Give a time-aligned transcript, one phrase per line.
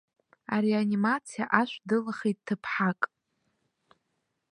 [0.55, 3.01] Ареанимациа ашә дылахеит ҭыԥҳак.